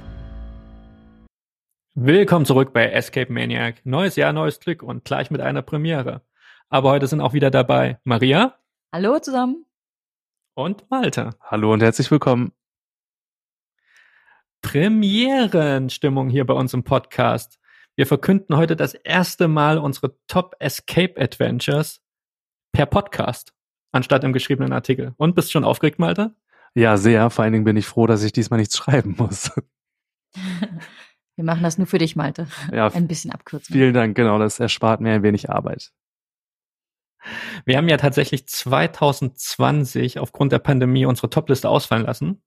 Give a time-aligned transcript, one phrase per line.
[1.94, 3.76] Willkommen zurück bei Escape Maniac.
[3.84, 6.22] Neues Jahr, neues Glück und gleich mit einer Premiere.
[6.70, 8.58] Aber heute sind auch wieder dabei Maria.
[8.90, 9.66] Hallo zusammen.
[10.54, 11.36] Und Malte.
[11.42, 12.52] Hallo und herzlich willkommen.
[14.62, 17.60] Premierenstimmung hier bei uns im Podcast.
[17.96, 22.00] Wir verkünden heute das erste Mal unsere Top Escape Adventures
[22.72, 23.52] per Podcast
[23.92, 25.12] anstatt im geschriebenen Artikel.
[25.18, 26.34] Und bist schon aufgeregt, Malte?
[26.74, 27.28] Ja, sehr.
[27.28, 29.50] Vor allen Dingen bin ich froh, dass ich diesmal nichts schreiben muss.
[31.36, 32.48] Wir machen das nur für dich, Malte.
[32.72, 33.70] Ja, ein bisschen abkürzen.
[33.70, 34.38] Vielen Dank, genau.
[34.38, 35.92] Das erspart mir ein wenig Arbeit.
[37.64, 42.42] Wir haben ja tatsächlich 2020 aufgrund der Pandemie unsere Topliste ausfallen lassen,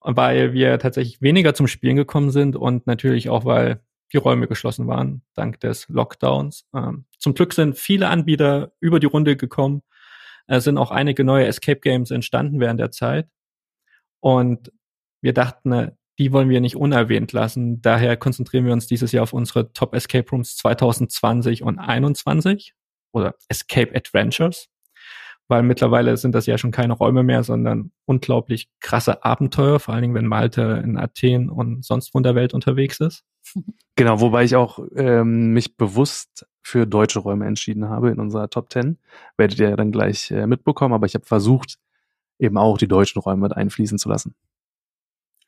[0.00, 3.80] weil wir tatsächlich weniger zum Spielen gekommen sind und natürlich auch, weil
[4.12, 6.66] die Räume geschlossen waren, dank des Lockdowns.
[6.74, 9.82] Ähm, zum Glück sind viele Anbieter über die Runde gekommen
[10.46, 13.28] es sind auch einige neue Escape Games entstanden während der Zeit.
[14.20, 14.72] Und
[15.20, 17.82] wir dachten, äh, die wollen wir nicht unerwähnt lassen.
[17.82, 22.74] Daher konzentrieren wir uns dieses Jahr auf unsere Top Escape Rooms 2020 und 2021
[23.16, 24.68] oder Escape Adventures,
[25.48, 30.02] weil mittlerweile sind das ja schon keine Räume mehr, sondern unglaublich krasse Abenteuer, vor allen
[30.02, 33.24] Dingen, wenn Malte in Athen und sonst wo in der Welt unterwegs ist.
[33.98, 38.70] Genau, wobei ich auch ähm, mich bewusst für deutsche Räume entschieden habe in unserer Top
[38.70, 38.98] 10.
[39.38, 41.78] Werdet ihr ja dann gleich äh, mitbekommen, aber ich habe versucht,
[42.38, 44.34] eben auch die deutschen Räume mit einfließen zu lassen.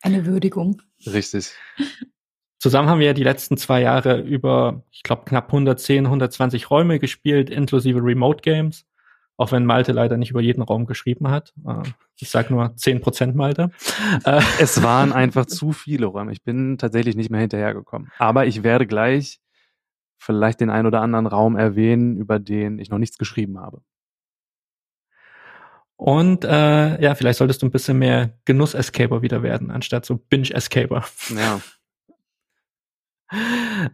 [0.00, 0.80] Eine Würdigung.
[1.04, 1.52] Richtig.
[2.58, 6.98] Zusammen haben wir ja die letzten zwei Jahre über, ich glaube, knapp 110, 120 Räume
[6.98, 8.84] gespielt, inklusive Remote Games.
[9.36, 11.54] Auch wenn Malte leider nicht über jeden Raum geschrieben hat.
[11.64, 11.82] Äh,
[12.16, 13.70] ich sage nur 10% Malte.
[14.24, 16.32] Äh, es waren einfach zu viele Räume.
[16.32, 18.10] Ich bin tatsächlich nicht mehr hinterhergekommen.
[18.18, 19.38] Aber ich werde gleich
[20.18, 23.80] vielleicht den ein oder anderen Raum erwähnen, über den ich noch nichts geschrieben habe.
[25.94, 31.04] Und äh, ja, vielleicht solltest du ein bisschen mehr Genuss-Escaper wieder werden, anstatt so Binge-Escaper.
[31.36, 31.60] Ja.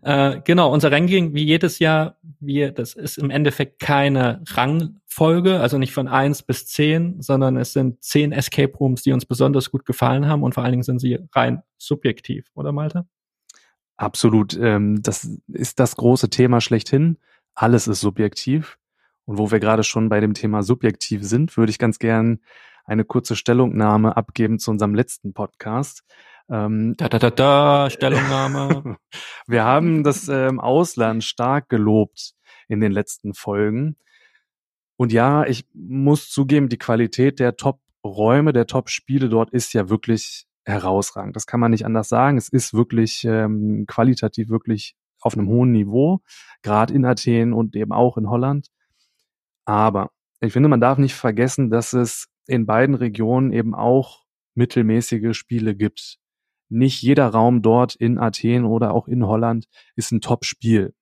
[0.02, 5.78] äh, genau, unser Ranking, wie jedes Jahr, wir, das ist im Endeffekt keine Rangfolge, also
[5.78, 9.84] nicht von eins bis zehn, sondern es sind zehn Escape Rooms, die uns besonders gut
[9.84, 13.06] gefallen haben und vor allen Dingen sind sie rein subjektiv, oder Malte?
[13.96, 14.56] Absolut.
[14.60, 17.18] Ähm, das ist das große Thema schlechthin.
[17.54, 18.78] Alles ist subjektiv.
[19.24, 22.40] Und wo wir gerade schon bei dem Thema subjektiv sind, würde ich ganz gern
[22.84, 26.04] eine kurze Stellungnahme abgeben zu unserem letzten Podcast.
[26.50, 28.96] Ähm, da, da, da, da, Stellungnahme.
[29.46, 32.34] wir haben das ähm, Ausland stark gelobt
[32.68, 33.96] in den letzten Folgen.
[34.96, 40.46] Und ja, ich muss zugeben, die Qualität der Top-Räume, der Top-Spiele dort ist ja wirklich
[40.64, 41.36] herausragend.
[41.36, 42.38] Das kann man nicht anders sagen.
[42.38, 46.20] Es ist wirklich ähm, qualitativ wirklich auf einem hohen Niveau,
[46.62, 48.68] gerade in Athen und eben auch in Holland.
[49.64, 50.10] Aber
[50.40, 55.74] ich finde, man darf nicht vergessen, dass es in beiden Regionen eben auch mittelmäßige Spiele
[55.74, 56.18] gibt.
[56.74, 60.94] Nicht jeder Raum dort in Athen oder auch in Holland ist ein Top-Spiel.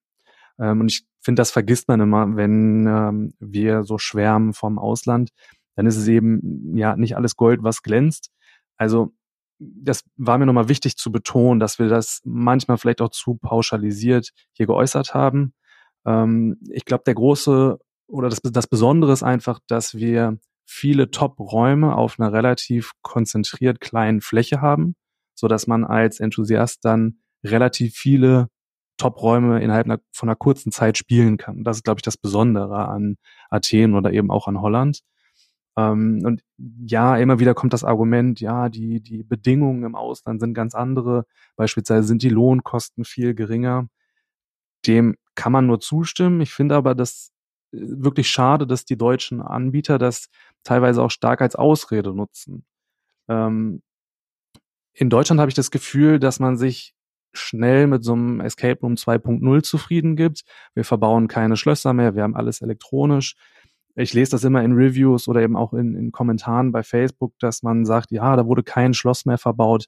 [0.59, 5.31] Ähm, und ich finde, das vergisst man immer, wenn ähm, wir so schwärmen vom Ausland.
[5.75, 8.29] Dann ist es eben ja nicht alles Gold, was glänzt.
[8.77, 9.13] Also
[9.59, 14.29] das war mir nochmal wichtig zu betonen, dass wir das manchmal vielleicht auch zu pauschalisiert
[14.51, 15.53] hier geäußert haben.
[16.05, 21.95] Ähm, ich glaube, der große oder das, das Besondere ist einfach, dass wir viele Top-Räume
[21.95, 24.95] auf einer relativ konzentriert kleinen Fläche haben,
[25.35, 28.49] so dass man als Enthusiast dann relativ viele
[28.97, 31.63] Top-Räume innerhalb einer, von einer kurzen Zeit spielen kann.
[31.63, 33.17] Das ist, glaube ich, das Besondere an
[33.49, 35.01] Athen oder eben auch an Holland.
[35.77, 40.53] Ähm, und ja, immer wieder kommt das Argument, ja, die, die Bedingungen im Ausland sind
[40.53, 41.25] ganz andere.
[41.55, 43.87] Beispielsweise sind die Lohnkosten viel geringer.
[44.85, 46.41] Dem kann man nur zustimmen.
[46.41, 47.31] Ich finde aber das
[47.73, 50.29] äh, wirklich schade, dass die deutschen Anbieter das
[50.63, 52.65] teilweise auch stark als Ausrede nutzen.
[53.29, 53.81] Ähm,
[54.93, 56.93] in Deutschland habe ich das Gefühl, dass man sich
[57.33, 60.43] schnell mit so einem Escape Room 2.0 zufrieden gibt.
[60.75, 63.35] Wir verbauen keine Schlösser mehr, wir haben alles elektronisch
[63.95, 67.61] ich lese das immer in Reviews oder eben auch in, in Kommentaren bei Facebook, dass
[67.61, 69.85] man sagt, ja, da wurde kein Schloss mehr verbaut.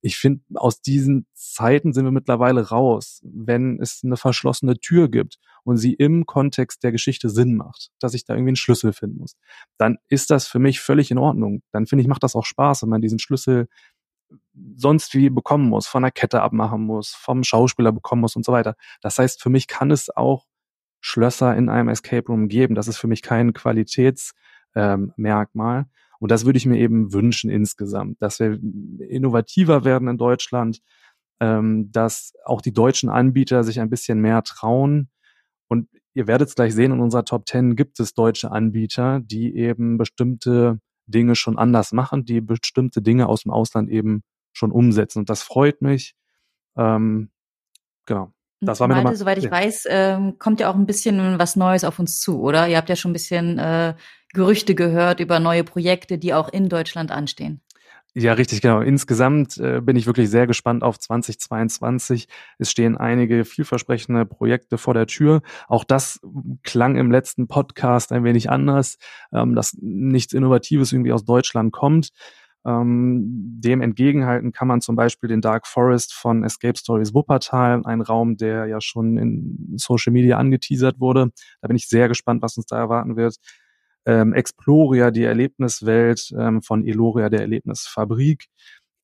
[0.00, 3.20] Ich finde, aus diesen Zeiten sind wir mittlerweile raus.
[3.24, 8.14] Wenn es eine verschlossene Tür gibt und sie im Kontext der Geschichte Sinn macht, dass
[8.14, 9.34] ich da irgendwie einen Schlüssel finden muss,
[9.76, 11.62] dann ist das für mich völlig in Ordnung.
[11.72, 13.66] Dann finde ich, macht das auch Spaß, wenn man diesen Schlüssel
[14.76, 18.52] sonst wie bekommen muss, von der Kette abmachen muss, vom Schauspieler bekommen muss und so
[18.52, 18.74] weiter.
[19.00, 20.46] Das heißt, für mich kann es auch
[21.00, 22.74] Schlösser in einem Escape Room geben.
[22.74, 25.86] Das ist für mich kein Qualitätsmerkmal ähm.
[26.20, 28.58] Und das würde ich mir eben wünschen insgesamt, dass wir
[29.08, 30.80] innovativer werden in Deutschland,
[31.40, 35.10] ähm, dass auch die deutschen Anbieter sich ein bisschen mehr trauen.
[35.68, 39.54] Und ihr werdet es gleich sehen, in unserer Top 10 gibt es deutsche Anbieter, die
[39.54, 44.24] eben bestimmte Dinge schon anders machen, die bestimmte Dinge aus dem Ausland eben
[44.58, 45.20] schon umsetzen.
[45.20, 46.14] Und das freut mich.
[46.76, 47.30] Ähm,
[48.06, 48.32] genau.
[48.60, 49.50] Das war mir nochmal, soweit ich ja.
[49.50, 52.68] weiß, ähm, kommt ja auch ein bisschen was Neues auf uns zu, oder?
[52.68, 53.94] Ihr habt ja schon ein bisschen äh,
[54.34, 57.62] Gerüchte gehört über neue Projekte, die auch in Deutschland anstehen.
[58.14, 58.80] Ja, richtig, genau.
[58.80, 62.26] Insgesamt äh, bin ich wirklich sehr gespannt auf 2022.
[62.58, 65.42] Es stehen einige vielversprechende Projekte vor der Tür.
[65.68, 66.18] Auch das
[66.64, 68.98] klang im letzten Podcast ein wenig anders,
[69.32, 72.10] ähm, dass nichts Innovatives irgendwie aus Deutschland kommt.
[72.66, 73.22] Ähm,
[73.60, 78.36] dem entgegenhalten kann man zum Beispiel den Dark Forest von Escape Stories Wuppertal, ein Raum,
[78.36, 81.30] der ja schon in Social Media angeteasert wurde.
[81.60, 83.36] Da bin ich sehr gespannt, was uns da erwarten wird
[84.08, 88.46] ähm, Exploria, die Erlebniswelt ähm, von Eloria, der Erlebnisfabrik.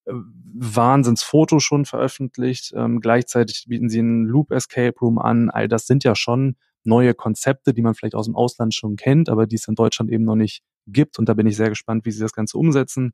[0.07, 0.13] Äh,
[0.55, 2.73] Wahnsinnsfoto schon veröffentlicht.
[2.75, 5.51] Ähm, gleichzeitig bieten sie einen Loop Escape Room an.
[5.51, 9.29] All das sind ja schon neue Konzepte, die man vielleicht aus dem Ausland schon kennt,
[9.29, 11.19] aber die es in Deutschland eben noch nicht gibt.
[11.19, 13.13] Und da bin ich sehr gespannt, wie sie das Ganze umsetzen.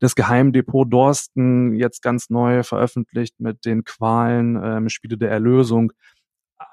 [0.00, 5.92] Das Geheimdepot Dorsten jetzt ganz neu veröffentlicht mit den Qualen, ähm, Spiele der Erlösung.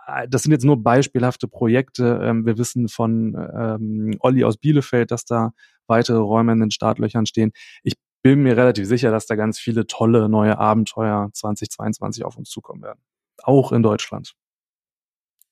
[0.07, 2.21] Äh, das sind jetzt nur beispielhafte Projekte.
[2.23, 5.51] Ähm, wir wissen von ähm, Olli aus Bielefeld, dass da
[5.87, 7.51] weitere Räume in den Startlöchern stehen.
[7.83, 12.49] Ich bin mir relativ sicher, dass da ganz viele tolle neue Abenteuer 2022 auf uns
[12.49, 13.01] zukommen werden.
[13.43, 14.33] Auch in Deutschland.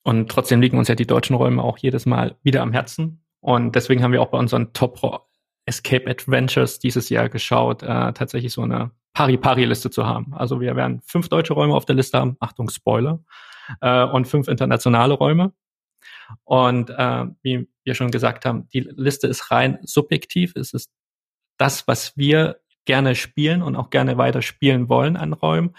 [0.04, 3.24] Und trotzdem liegen uns ja die deutschen Räume auch jedes Mal wieder am Herzen.
[3.48, 5.30] Und deswegen haben wir auch bei unseren Top
[5.66, 10.34] Escape Adventures dieses Jahr geschaut, äh, tatsächlich so eine Pari-Pari-Liste zu haben.
[10.34, 12.36] Also wir werden fünf deutsche Räume auf der Liste haben.
[12.42, 13.24] Achtung, Spoiler
[13.80, 15.54] äh, und fünf internationale Räume.
[16.44, 20.52] Und äh, wie wir schon gesagt haben, die Liste ist rein subjektiv.
[20.58, 20.92] Es ist
[21.58, 25.74] das, was wir gerne spielen und auch gerne weiter spielen wollen an Räumen.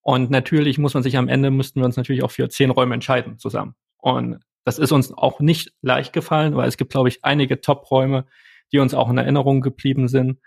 [0.00, 2.94] Und natürlich muss man sich am Ende, müssten wir uns natürlich auch für zehn Räume
[2.94, 3.76] entscheiden zusammen.
[3.98, 8.26] Und das ist uns auch nicht leicht gefallen, weil es gibt, glaube ich, einige Top-Räume,
[8.72, 10.40] die uns auch in Erinnerung geblieben sind.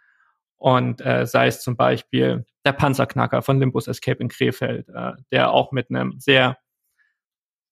[0.57, 5.51] Und äh, sei es zum Beispiel der Panzerknacker von Limbus Escape in Krefeld, äh, der
[5.51, 6.57] auch mit einem sehr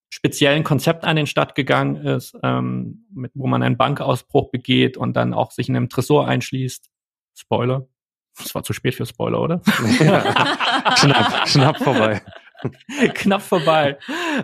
[0.10, 5.14] speziellen Konzept an den Start gegangen ist, ähm, mit, wo man einen Bankausbruch begeht und
[5.14, 6.92] dann auch sich in einem Tresor einschließt.
[7.36, 7.88] Spoiler.
[8.38, 9.60] Es war zu spät für Spoiler, oder?
[10.98, 12.22] knapp, knapp vorbei.
[13.14, 13.98] knapp vorbei.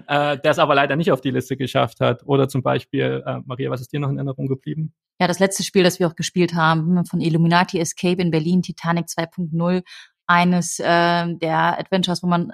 [0.07, 2.23] Äh, der es aber leider nicht auf die Liste geschafft hat.
[2.25, 4.93] Oder zum Beispiel, äh, Maria, was ist dir noch in Erinnerung geblieben?
[5.19, 9.07] Ja, das letzte Spiel, das wir auch gespielt haben, von Illuminati Escape in Berlin, Titanic
[9.07, 9.83] 2.0
[10.27, 12.53] eines äh, der Adventures, wo man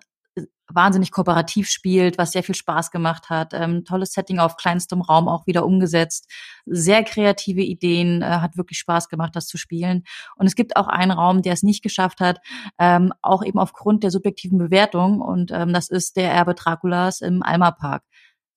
[0.73, 3.53] wahnsinnig kooperativ spielt, was sehr viel Spaß gemacht hat.
[3.53, 6.31] Ähm, tolles Setting auf kleinstem Raum auch wieder umgesetzt.
[6.65, 10.03] Sehr kreative Ideen, äh, hat wirklich Spaß gemacht, das zu spielen.
[10.35, 12.39] Und es gibt auch einen Raum, der es nicht geschafft hat,
[12.79, 15.21] ähm, auch eben aufgrund der subjektiven Bewertung.
[15.21, 18.03] Und ähm, das ist der Erbe Draculas im Alma Park.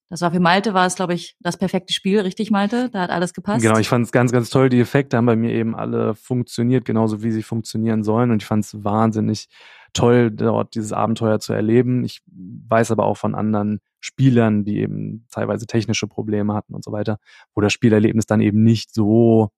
[0.09, 2.89] Das war für Malte, war es, glaube ich, das perfekte Spiel, richtig, Malte?
[2.89, 3.61] Da hat alles gepasst.
[3.61, 4.69] Genau, ich fand es ganz, ganz toll.
[4.69, 8.31] Die Effekte haben bei mir eben alle funktioniert, genauso wie sie funktionieren sollen.
[8.31, 9.49] Und ich fand es wahnsinnig
[9.93, 12.03] toll, dort dieses Abenteuer zu erleben.
[12.03, 16.91] Ich weiß aber auch von anderen Spielern, die eben teilweise technische Probleme hatten und so
[16.91, 17.19] weiter,
[17.53, 19.49] wo das Spielerlebnis dann eben nicht so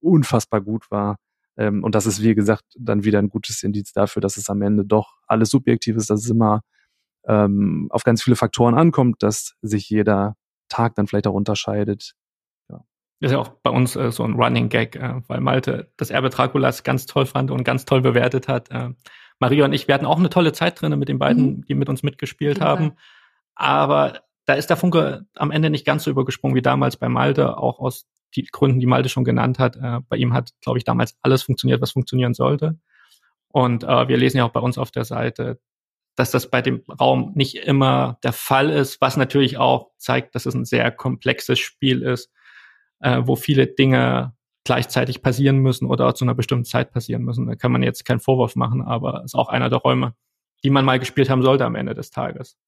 [0.00, 1.16] unfassbar gut war.
[1.56, 4.62] Ähm, und das ist, wie gesagt, dann wieder ein gutes Indiz dafür, dass es am
[4.62, 6.62] Ende doch alles subjektiv ist, dass es immer
[7.26, 10.36] ähm, auf ganz viele Faktoren ankommt, dass sich jeder
[10.68, 12.14] Tag dann vielleicht auch unterscheidet.
[13.20, 16.10] Das ist ja auch bei uns äh, so ein Running Gag, äh, weil Malte das
[16.10, 18.70] Erbe Draculas ganz toll fand und ganz toll bewertet hat.
[18.70, 18.90] Äh,
[19.38, 21.66] Maria und ich, wir hatten auch eine tolle Zeit drin mit den beiden, mhm.
[21.66, 22.92] die mit uns mitgespielt haben.
[23.54, 27.58] Aber da ist der Funke am Ende nicht ganz so übergesprungen wie damals bei Malte,
[27.58, 29.76] auch aus die Gründen, die Malte schon genannt hat.
[29.76, 32.78] Äh, bei ihm hat, glaube ich, damals alles funktioniert, was funktionieren sollte.
[33.48, 35.58] Und äh, wir lesen ja auch bei uns auf der Seite,
[36.14, 40.46] dass das bei dem Raum nicht immer der Fall ist, was natürlich auch zeigt, dass
[40.46, 42.30] es ein sehr komplexes Spiel ist,
[43.00, 44.35] äh, wo viele Dinge
[44.66, 47.46] gleichzeitig passieren müssen oder zu einer bestimmten Zeit passieren müssen.
[47.46, 50.14] Da kann man jetzt keinen Vorwurf machen, aber ist auch einer der Räume,
[50.64, 52.58] die man mal gespielt haben sollte am Ende des Tages.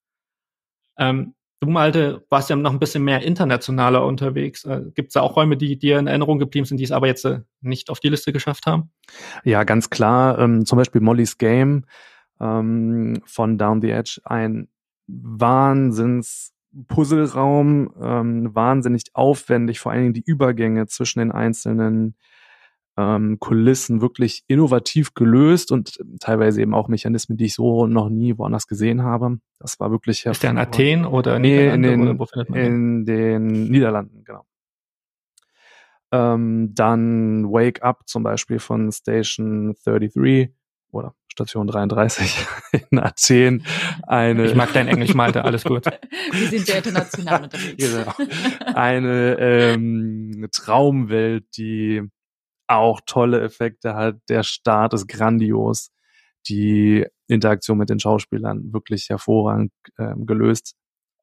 [0.97, 4.63] Ähm, du, Malte, warst ja noch ein bisschen mehr internationaler unterwegs.
[4.63, 7.07] Äh, Gibt es da auch Räume, die dir in Erinnerung geblieben sind, die es aber
[7.07, 8.91] jetzt äh, nicht auf die Liste geschafft haben?
[9.43, 10.39] Ja, ganz klar.
[10.39, 11.85] Ähm, zum Beispiel Molly's Game
[12.39, 14.21] ähm, von Down the Edge.
[14.23, 14.69] Ein
[15.07, 16.53] Wahnsinns
[16.87, 22.15] Puzzleraum, ähm, wahnsinnig aufwendig, vor allen Dingen die Übergänge zwischen den einzelnen
[22.97, 28.37] ähm, Kulissen wirklich innovativ gelöst und teilweise eben auch Mechanismen, die ich so noch nie
[28.37, 29.39] woanders gesehen habe.
[29.57, 34.23] Das war wirklich Ist der in Athen oder nee, in den, oder in den Niederlanden,
[34.25, 34.45] genau.
[36.11, 40.51] Ähm, dann Wake Up zum Beispiel von Station 33
[40.91, 42.45] oder Station 33
[42.91, 43.63] in Athen.
[44.05, 45.85] Eine ich mag dein Englisch, Malte, alles gut.
[46.31, 47.75] Wir sind sehr international unterwegs.
[47.77, 48.13] Genau.
[48.75, 52.01] Eine ähm, Traumwelt, die
[52.67, 54.17] auch tolle Effekte hat.
[54.27, 55.91] Der Start ist grandios.
[56.49, 60.75] Die Interaktion mit den Schauspielern wirklich hervorragend ähm, gelöst.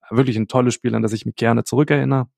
[0.08, 2.28] Wirklich ein tolles Spiel, an das ich mich gerne zurückerinnere.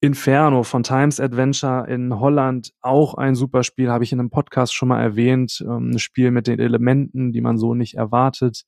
[0.00, 4.72] Inferno von Times Adventure in Holland, auch ein super Spiel, habe ich in einem Podcast
[4.72, 5.60] schon mal erwähnt.
[5.60, 8.62] Ähm, ein Spiel mit den Elementen, die man so nicht erwartet.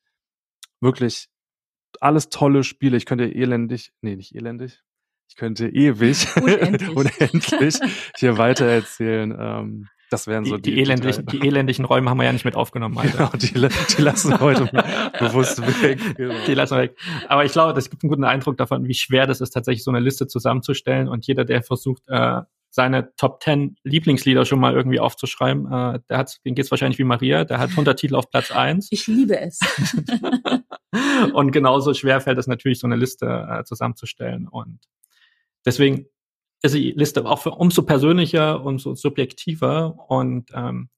[0.80, 1.28] Wirklich
[2.00, 2.96] alles tolle Spiele.
[2.96, 4.82] Ich könnte elendig, nee, nicht elendig.
[5.28, 6.88] Ich könnte ewig, Unendlich.
[6.96, 7.78] unendlich
[8.16, 9.34] hier weiter erzählen.
[9.38, 12.44] Ähm, das wären so die, die, die, elendlichen, die elendlichen Räume haben wir ja nicht
[12.44, 13.16] mit aufgenommen, Malte.
[13.16, 13.52] Genau, die,
[13.96, 14.64] die lassen wir heute
[15.18, 16.00] bewusst weg.
[16.16, 16.34] Genau.
[16.46, 16.96] Die lassen wir weg.
[17.28, 19.90] Aber ich glaube, das gibt einen guten Eindruck davon, wie schwer das ist, tatsächlich so
[19.90, 21.08] eine Liste zusammenzustellen.
[21.08, 22.40] Und jeder, der versucht, äh,
[22.70, 27.04] seine Top 10 Lieblingslieder schon mal irgendwie aufzuschreiben, äh, der hat, den geht's wahrscheinlich wie
[27.04, 28.88] Maria, der hat 100 Titel auf Platz 1.
[28.90, 29.58] Ich liebe es.
[31.32, 34.48] und genauso schwer fällt es natürlich, so eine Liste äh, zusammenzustellen.
[34.48, 34.80] Und
[35.64, 36.06] deswegen
[36.62, 39.98] ist die Liste auch für umso persönlicher, umso subjektiver.
[40.08, 40.88] Und ähm,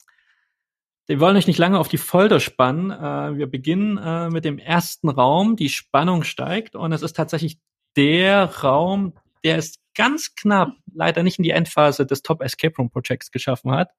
[1.07, 2.91] wir wollen euch nicht lange auf die Folter spannen.
[2.91, 5.57] Äh, wir beginnen äh, mit dem ersten Raum.
[5.57, 7.59] Die Spannung steigt und es ist tatsächlich
[7.97, 9.15] der Raum,
[9.45, 13.73] der es ganz knapp leider nicht in die Endphase des Top Escape Room Projects geschaffen
[13.73, 13.91] hat.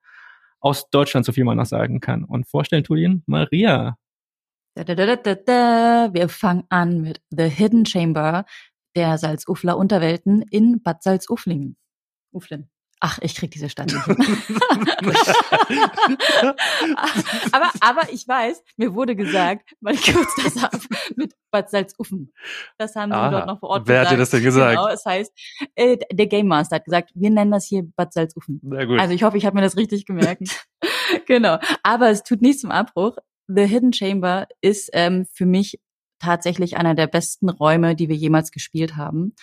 [0.59, 2.23] Aus Deutschland, so viel man noch sagen kann.
[2.23, 3.97] Und vorstellen tut ihn Maria.
[4.75, 6.09] Da, da, da.
[6.13, 8.45] Wir fangen an mit The Hidden Chamber
[8.95, 11.77] der Salzufler Unterwelten in Bad Salzuflingen.
[12.31, 12.69] Uflen.
[13.05, 14.05] Ach, ich krieg diese Stadt nicht.
[14.05, 14.15] hin.
[17.51, 20.79] aber, aber ich weiß, mir wurde gesagt, weil ich kurz das ab,
[21.17, 22.31] mit Bad Salzuffen.
[22.77, 23.29] Das haben sie Aha.
[23.29, 24.13] dort noch vor Ort Wer hat gesagt.
[24.13, 24.77] dir das denn gesagt?
[24.77, 25.33] Genau, es heißt,
[25.75, 28.61] äh, der Game Master hat gesagt, wir nennen das hier Bad Salzuffen.
[28.63, 29.01] Na gut.
[29.01, 30.65] Also ich hoffe, ich habe mir das richtig gemerkt.
[31.27, 31.59] genau.
[31.83, 33.17] Aber es tut nichts zum Abbruch.
[33.47, 35.77] The Hidden Chamber ist ähm, für mich
[36.23, 39.35] tatsächlich einer der besten Räume, die wir jemals gespielt haben.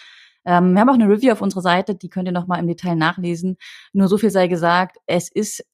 [0.45, 2.67] Ähm, wir haben auch eine Review auf unserer Seite, die könnt ihr noch mal im
[2.67, 3.57] Detail nachlesen.
[3.93, 5.65] Nur so viel sei gesagt, es ist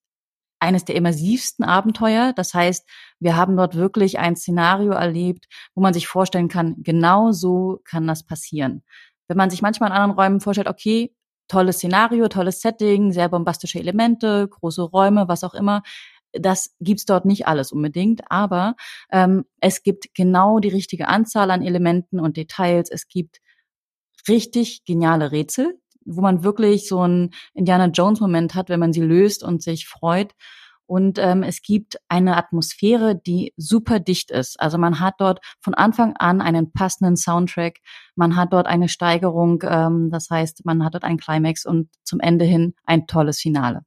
[0.58, 2.32] eines der immersivsten Abenteuer.
[2.34, 2.88] Das heißt,
[3.20, 8.06] wir haben dort wirklich ein Szenario erlebt, wo man sich vorstellen kann, genau so kann
[8.06, 8.82] das passieren.
[9.28, 11.12] Wenn man sich manchmal in anderen Räumen vorstellt, okay,
[11.48, 15.82] tolles Szenario, tolles Setting, sehr bombastische Elemente, große Räume, was auch immer.
[16.40, 18.74] Das gibt's dort nicht alles unbedingt, aber
[19.10, 22.90] ähm, es gibt genau die richtige Anzahl an Elementen und Details.
[22.90, 23.40] Es gibt
[24.28, 29.02] richtig geniale Rätsel, wo man wirklich so einen Indiana Jones Moment hat, wenn man sie
[29.02, 30.32] löst und sich freut.
[30.86, 34.60] Und ähm, es gibt eine Atmosphäre, die super dicht ist.
[34.60, 37.80] Also man hat dort von Anfang an einen passenden Soundtrack,
[38.14, 42.20] man hat dort eine Steigerung, ähm, das heißt, man hat dort einen Climax und zum
[42.20, 43.82] Ende hin ein tolles Finale.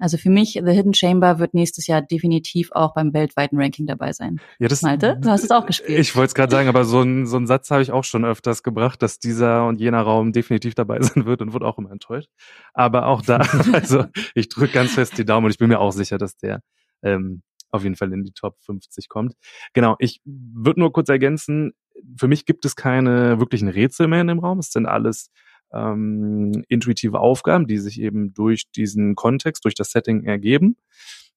[0.00, 4.12] Also für mich, The Hidden Chamber wird nächstes Jahr definitiv auch beim weltweiten Ranking dabei
[4.12, 4.40] sein.
[4.58, 5.98] Ja, das, Malte, du hast es auch gespielt.
[5.98, 8.24] Ich wollte es gerade sagen, aber so ein, so ein Satz habe ich auch schon
[8.24, 11.92] öfters gebracht, dass dieser und jener Raum definitiv dabei sein wird und wurde auch immer
[11.92, 12.30] enttäuscht.
[12.72, 13.36] Aber auch da,
[13.72, 16.62] also ich drücke ganz fest die Daumen und ich bin mir auch sicher, dass der
[17.02, 19.34] ähm, auf jeden Fall in die Top 50 kommt.
[19.74, 21.72] Genau, ich würde nur kurz ergänzen,
[22.18, 24.58] für mich gibt es keine wirklichen Rätsel mehr in dem Raum.
[24.58, 25.30] Es sind alles
[25.72, 30.76] ähm, intuitive Aufgaben, die sich eben durch diesen Kontext, durch das Setting ergeben.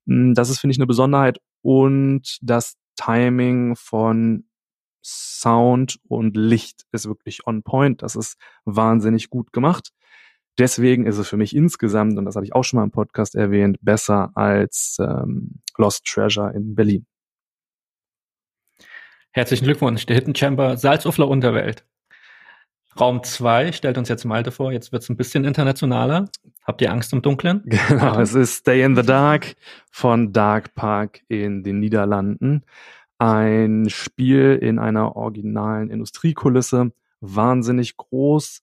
[0.06, 1.40] Mm, Das ist, finde ich, eine Besonderheit.
[1.62, 4.46] Und das Timing von
[5.04, 8.02] Sound und Licht ist wirklich on point.
[8.02, 9.92] Das ist wahnsinnig gut gemacht.
[10.60, 13.36] Deswegen ist es für mich insgesamt, und das habe ich auch schon mal im Podcast
[13.36, 17.06] erwähnt, besser als ähm, Lost Treasure in Berlin.
[19.32, 21.86] Herzlichen Glückwunsch, der Hidden Chamber Salzufler Unterwelt.
[23.00, 24.72] Raum 2 stellt uns jetzt Malte vor.
[24.72, 26.30] Jetzt wird's ein bisschen internationaler.
[26.64, 27.64] Habt ihr Angst im Dunkeln?
[27.88, 29.56] Genau, es ist Stay in the Dark
[29.92, 32.64] von Dark Park in den Niederlanden.
[33.18, 38.62] Ein Spiel in einer originalen Industriekulisse, wahnsinnig groß,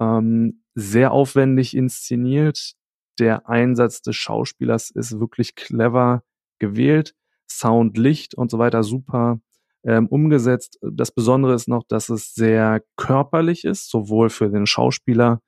[0.00, 2.74] ähm, sehr aufwendig inszeniert.
[3.18, 6.24] Der Einsatz des Schauspielers ist wirklich clever
[6.58, 7.14] gewählt.
[7.48, 9.40] Sound, Licht und so weiter super
[9.84, 10.78] ähm, umgesetzt.
[10.82, 15.40] Das Besondere ist noch, dass es sehr körperlich ist, sowohl für den Schauspieler,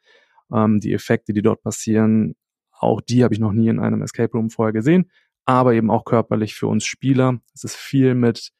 [0.52, 2.34] ähm, die Effekte, die dort passieren,
[2.72, 5.10] auch die habe ich noch nie in einem Escape Room vorher gesehen,
[5.44, 7.40] aber eben auch körperlich für uns Spieler.
[7.54, 8.52] Es ist viel mit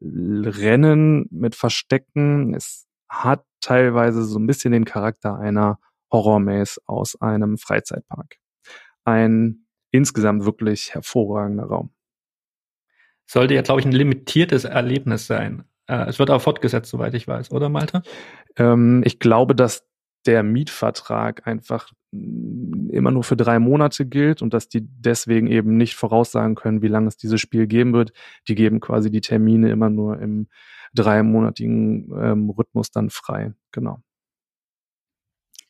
[0.00, 2.54] Rennen, mit Verstecken.
[2.54, 5.78] Es hat teilweise so ein bisschen den Charakter einer
[6.10, 8.36] Horror-Maze aus einem Freizeitpark.
[9.04, 11.92] Ein insgesamt wirklich hervorragender Raum.
[13.26, 15.64] Sollte ja, glaube ich, ein limitiertes Erlebnis sein.
[15.86, 18.02] Äh, es wird aber fortgesetzt, soweit ich weiß, oder Malte?
[18.56, 19.86] Ähm, ich glaube, dass
[20.26, 25.94] der Mietvertrag einfach immer nur für drei Monate gilt und dass die deswegen eben nicht
[25.94, 28.12] voraussagen können, wie lange es dieses Spiel geben wird.
[28.48, 30.48] Die geben quasi die Termine immer nur im
[30.94, 33.54] dreimonatigen ähm, Rhythmus dann frei.
[33.72, 34.02] Genau.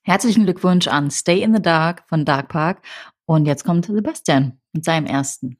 [0.03, 2.83] Herzlichen Glückwunsch an Stay in the Dark von Dark Park.
[3.25, 5.59] Und jetzt kommt Sebastian mit seinem ersten.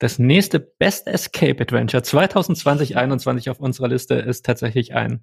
[0.00, 5.22] Das nächste Best Escape Adventure 2020-21 auf unserer Liste ist tatsächlich ein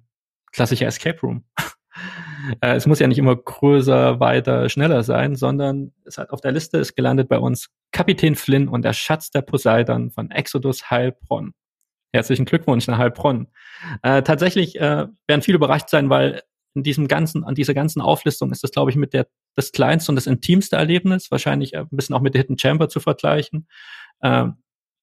[0.52, 1.44] klassischer Escape Room.
[2.60, 6.52] Äh, es muss ja nicht immer größer, weiter, schneller sein, sondern es hat auf der
[6.52, 11.52] Liste ist gelandet bei uns Kapitän Flynn und der Schatz der Poseidon von Exodus Heilbronn.
[12.12, 13.48] Herzlichen Glückwunsch nach Heilbronn.
[14.02, 16.42] Äh, tatsächlich äh, werden viele überrascht sein, weil
[16.74, 20.12] in diesem ganzen, an dieser ganzen Auflistung ist das, glaube ich, mit der das kleinste
[20.12, 23.66] und das intimste Erlebnis, wahrscheinlich ein bisschen auch mit der Hidden Chamber zu vergleichen.
[24.20, 24.46] Äh,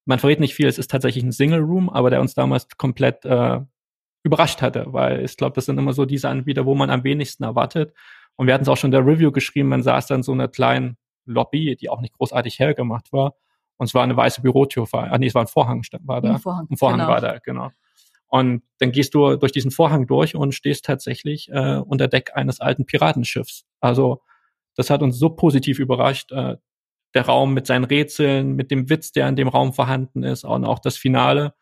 [0.06, 3.24] man verrät nicht viel, es ist tatsächlich ein Single Room, aber der uns damals komplett
[3.24, 3.60] äh,
[4.22, 7.44] überrascht hatte, weil ich glaube, das sind immer so diese Anbieter, wo man am wenigsten
[7.44, 7.92] erwartet.
[8.36, 10.48] Und wir hatten es auch schon in der Review geschrieben, man saß dann so einer
[10.48, 10.96] kleinen
[11.26, 13.34] Lobby, die auch nicht großartig hergemacht war.
[13.78, 16.34] Und es war eine weiße Bürotür, ah nee, es war ein Vorhang, war da.
[16.34, 17.10] Ein Vorhang, ein Vorhang genau.
[17.10, 17.70] war da, genau.
[18.28, 22.60] Und dann gehst du durch diesen Vorhang durch und stehst tatsächlich äh, unter Deck eines
[22.60, 23.64] alten Piratenschiffs.
[23.80, 24.22] Also
[24.74, 26.32] das hat uns so positiv überrascht.
[26.32, 26.56] Äh,
[27.16, 30.64] der Raum mit seinen Rätseln, mit dem Witz, der in dem Raum vorhanden ist und
[30.64, 31.54] auch das Finale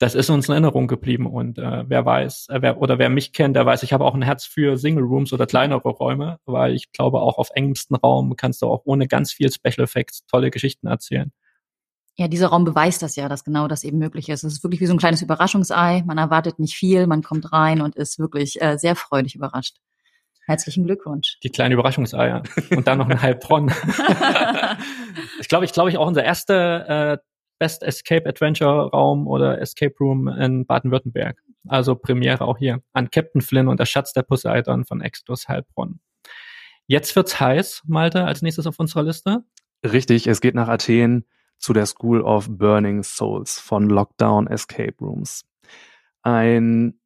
[0.00, 1.26] das ist uns in Erinnerung geblieben.
[1.26, 4.14] Und äh, wer weiß, äh, wer, oder wer mich kennt, der weiß, ich habe auch
[4.14, 8.34] ein Herz für Single Rooms oder kleinere Räume, weil ich glaube, auch auf engstem Raum
[8.34, 11.30] kannst du auch ohne ganz viel Special Effects tolle Geschichten erzählen.
[12.16, 14.42] Ja, dieser Raum beweist das ja, dass genau das eben möglich ist.
[14.42, 16.02] Es ist wirklich wie so ein kleines Überraschungsei.
[16.06, 19.76] Man erwartet nicht viel, man kommt rein und ist wirklich äh, sehr freudig überrascht.
[20.50, 21.38] Herzlichen Glückwunsch.
[21.44, 22.42] Die kleinen Überraschungseier.
[22.74, 23.68] Und dann noch ein Heilbronn.
[25.40, 27.18] ich glaube, ich glaube, ich auch unser erster äh,
[27.60, 31.40] Best Escape Adventure Raum oder Escape Room in Baden-Württemberg.
[31.68, 36.00] Also Premiere auch hier an Captain Flynn und der Schatz der Poseidon von Exodus Heilbronn.
[36.88, 39.44] Jetzt wird's heiß, Malte, als nächstes auf unserer Liste.
[39.84, 41.26] Richtig, es geht nach Athen
[41.58, 45.44] zu der School of Burning Souls von Lockdown Escape Rooms.
[46.22, 46.98] Ein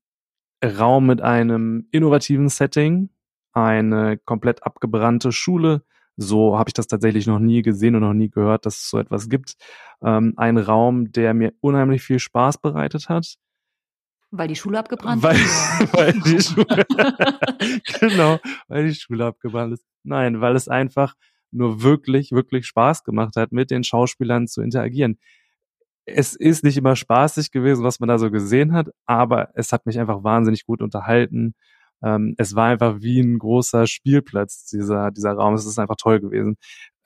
[0.65, 3.11] Raum mit einem innovativen Setting,
[3.55, 5.83] eine komplett abgebrannte Schule,
[6.17, 8.99] so habe ich das tatsächlich noch nie gesehen und noch nie gehört, dass es so
[8.99, 9.55] etwas gibt.
[10.03, 13.37] Ähm, ein Raum, der mir unheimlich viel Spaß bereitet hat.
[14.31, 15.93] Weil die Schule abgebrannt weil, ist?
[15.93, 16.85] weil die Schule,
[18.01, 18.39] genau,
[18.69, 19.85] weil die Schule abgebrannt ist.
[20.03, 21.15] Nein, weil es einfach
[21.51, 25.19] nur wirklich, wirklich Spaß gemacht hat, mit den Schauspielern zu interagieren.
[26.05, 29.87] Es ist nicht immer spaßig gewesen, was man da so gesehen hat, aber es hat
[29.87, 31.55] mich einfach wahnsinnig gut unterhalten
[32.05, 35.55] ähm, es war einfach wie ein großer Spielplatz, dieser, dieser Raum.
[35.55, 36.57] Es ist einfach toll gewesen.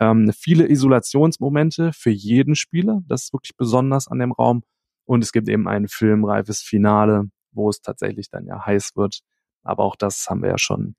[0.00, 3.00] Ähm, viele Isolationsmomente für jeden Spieler.
[3.06, 4.64] Das ist wirklich besonders an dem Raum.
[5.04, 9.20] Und es gibt eben ein filmreifes Finale, wo es tatsächlich dann ja heiß wird.
[9.62, 10.96] Aber auch das haben wir ja schon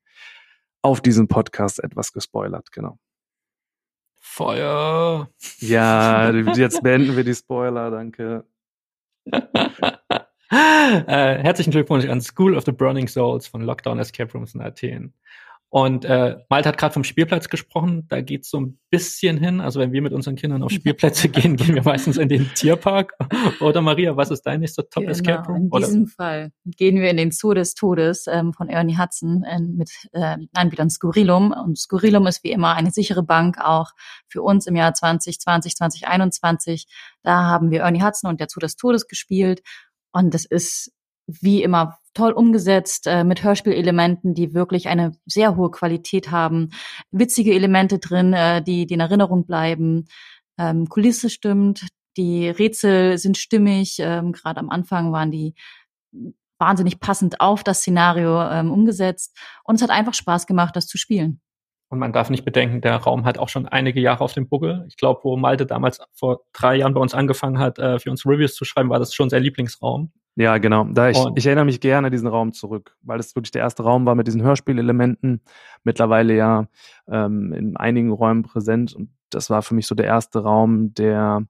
[0.80, 2.98] auf diesem Podcast etwas gespoilert, genau.
[4.18, 5.28] Feuer.
[5.58, 8.46] Ja, jetzt beenden wir die Spoiler, danke.
[10.50, 15.14] äh, herzlichen Glückwunsch an School of the Burning Souls von Lockdown Escape Rooms in Athen.
[15.72, 19.60] Und äh, Malte hat gerade vom Spielplatz gesprochen, da geht's so ein bisschen hin.
[19.60, 23.12] Also wenn wir mit unseren Kindern auf Spielplätze gehen, gehen wir meistens in den Tierpark.
[23.60, 25.70] Oder Maria, was ist dein nächster Top genau, Escape Room?
[25.72, 26.10] In diesem Oder?
[26.10, 30.38] Fall gehen wir in den Zoo des Todes ähm, von Ernie Hudson äh, mit äh,
[30.54, 31.52] Anbietern Scurilum.
[31.52, 33.92] Und Scurilum ist wie immer eine sichere Bank, auch
[34.26, 36.88] für uns im Jahr 2020, 2021.
[37.22, 39.62] Da haben wir Ernie Hudson und der Zoo des Todes gespielt.
[40.12, 40.92] Und das ist
[41.26, 46.70] wie immer toll umgesetzt äh, mit Hörspielelementen, die wirklich eine sehr hohe Qualität haben,
[47.12, 50.06] witzige Elemente drin, äh, die, die in Erinnerung bleiben.
[50.58, 53.98] Ähm, Kulisse stimmt, die Rätsel sind stimmig.
[54.00, 55.54] Ähm, Gerade am Anfang waren die
[56.58, 59.36] wahnsinnig passend auf das Szenario ähm, umgesetzt.
[59.64, 61.40] Und es hat einfach Spaß gemacht, das zu spielen.
[61.90, 64.84] Und man darf nicht bedenken, der Raum hat auch schon einige Jahre auf dem Buckel.
[64.88, 68.24] Ich glaube, wo Malte damals vor drei Jahren bei uns angefangen hat, äh, für uns
[68.24, 70.12] Reviews zu schreiben, war das schon sein Lieblingsraum.
[70.36, 70.84] Ja, genau.
[70.84, 73.82] Da ich, ich erinnere mich gerne an diesen Raum zurück, weil es wirklich der erste
[73.82, 75.42] Raum war mit diesen Hörspielelementen.
[75.82, 76.68] Mittlerweile ja
[77.08, 78.94] ähm, in einigen Räumen präsent.
[78.94, 81.44] Und das war für mich so der erste Raum, der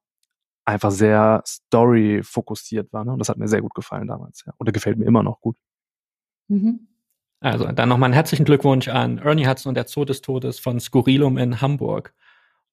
[0.65, 3.05] einfach sehr story-fokussiert war.
[3.05, 3.13] Ne?
[3.13, 4.45] Und das hat mir sehr gut gefallen damals.
[4.47, 4.55] Ja.
[4.59, 5.57] Oder gefällt mir immer noch gut.
[6.49, 6.89] Mhm.
[7.41, 10.79] Also dann nochmal einen herzlichen Glückwunsch an Ernie Hudson und der Zoo des Todes von
[10.79, 12.15] Scurilum in Hamburg.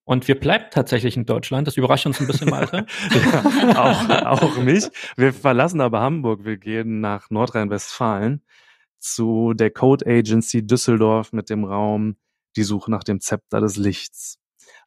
[0.03, 1.67] Und wir bleiben tatsächlich in Deutschland.
[1.67, 2.86] Das überrascht uns ein bisschen, Malte.
[3.32, 4.86] ja, auch, auch mich.
[5.15, 6.45] Wir verlassen aber Hamburg.
[6.45, 8.41] Wir gehen nach Nordrhein-Westfalen
[8.99, 12.17] zu der Code Agency Düsseldorf mit dem Raum
[12.56, 14.39] Die Suche nach dem Zepter des Lichts.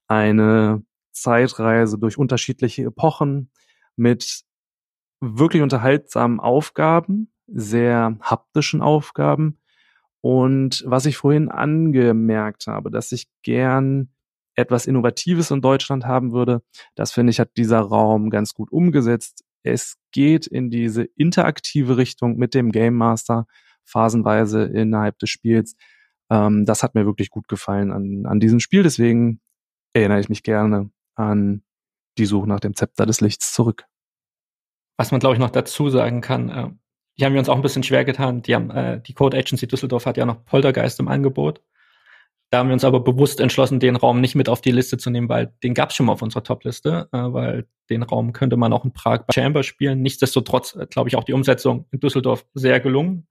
[0.06, 3.50] Eine Zeitreise durch unterschiedliche Epochen
[3.96, 4.42] mit
[5.20, 9.59] wirklich unterhaltsamen Aufgaben, sehr haptischen Aufgaben
[10.20, 14.10] Und was ich vorhin angemerkt habe, dass ich gern
[14.54, 16.62] etwas Innovatives in Deutschland haben würde,
[16.94, 19.44] das finde ich hat dieser Raum ganz gut umgesetzt.
[19.62, 23.46] Es geht in diese interaktive Richtung mit dem Game Master
[23.84, 25.76] phasenweise innerhalb des Spiels.
[26.30, 28.82] Ähm, das hat mir wirklich gut gefallen an, an diesem Spiel.
[28.82, 29.40] Deswegen
[29.92, 31.62] erinnere ich mich gerne an
[32.18, 33.86] die Suche nach dem Zepter des Lichts zurück.
[34.96, 36.78] Was man, glaube ich, noch dazu sagen kann,
[37.20, 38.40] die haben wir uns auch ein bisschen schwer getan.
[38.40, 41.60] Die, haben, äh, die Code Agency Düsseldorf hat ja noch Poltergeist im Angebot.
[42.48, 45.10] Da haben wir uns aber bewusst entschlossen, den Raum nicht mit auf die Liste zu
[45.10, 48.56] nehmen, weil den gab es schon mal auf unserer Top-Liste, äh, weil den Raum könnte
[48.56, 50.00] man auch in Prag bei Chamber spielen.
[50.00, 53.28] Nichtsdestotrotz, äh, glaube ich, auch die Umsetzung in Düsseldorf sehr gelungen.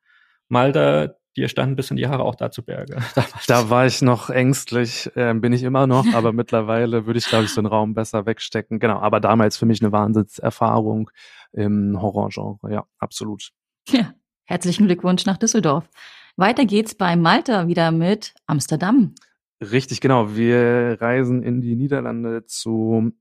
[0.50, 2.98] Malta, dir standen ein bisschen die Haare auch da zu Berge.
[3.48, 7.46] Da war ich noch ängstlich, äh, bin ich immer noch, aber mittlerweile würde ich, glaube
[7.46, 8.80] ich, so einen Raum besser wegstecken.
[8.80, 11.10] Genau, aber damals für mich eine Wahnsinnserfahrung
[11.52, 12.72] im Horrorgenre.
[12.72, 13.52] Ja, absolut.
[13.88, 14.14] Ja,
[14.46, 15.90] herzlichen Glückwunsch nach Düsseldorf.
[16.36, 19.14] Weiter geht's bei Malta wieder mit Amsterdam.
[19.62, 20.36] Richtig, genau.
[20.36, 23.12] Wir reisen in die Niederlande zu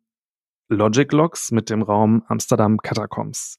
[0.68, 3.58] Logic Locks mit dem Raum Amsterdam Catacombs.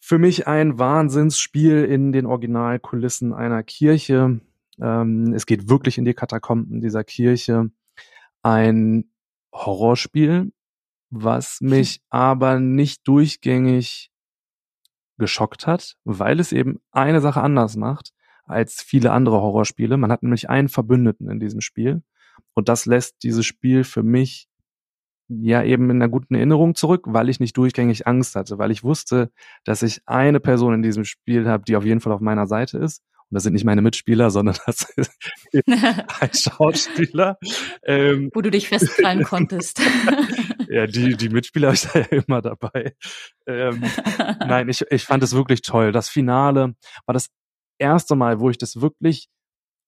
[0.00, 4.40] Für mich ein Wahnsinnsspiel in den Originalkulissen einer Kirche.
[4.80, 7.70] Ähm, es geht wirklich in die Katakomben dieser Kirche.
[8.42, 9.10] Ein
[9.52, 10.52] Horrorspiel,
[11.10, 14.10] was mich aber nicht durchgängig
[15.18, 18.12] geschockt hat, weil es eben eine Sache anders macht
[18.44, 19.96] als viele andere Horrorspiele.
[19.96, 22.02] Man hat nämlich einen Verbündeten in diesem Spiel
[22.54, 24.48] und das lässt dieses Spiel für mich
[25.28, 28.82] ja eben in einer guten Erinnerung zurück, weil ich nicht durchgängig Angst hatte, weil ich
[28.82, 29.30] wusste,
[29.64, 32.78] dass ich eine Person in diesem Spiel habe, die auf jeden Fall auf meiner Seite
[32.78, 33.02] ist.
[33.30, 35.12] Und das sind nicht meine Mitspieler, sondern das ist
[35.66, 37.38] ein Schauspieler.
[37.84, 39.82] Ähm, Wo du dich festkrallen konntest.
[40.68, 42.94] Ja, die, die Mitspieler da ja immer dabei.
[43.46, 43.82] Ähm,
[44.40, 45.92] nein, ich, ich fand es wirklich toll.
[45.92, 46.74] Das Finale
[47.06, 47.28] war das
[47.78, 49.28] erste Mal, wo ich das wirklich